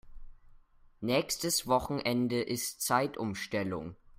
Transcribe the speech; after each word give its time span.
Nächstes 1.01 1.67
Wochenende 1.67 2.41
ist 2.41 2.81
Zeitumstellung. 2.81 3.95